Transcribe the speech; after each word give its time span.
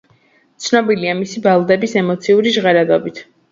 ცნობილია 0.67 1.13
მისი 1.19 1.45
ბალადების 1.45 1.95
ემოციური 2.03 2.57
ჟღერადობით. 2.59 3.25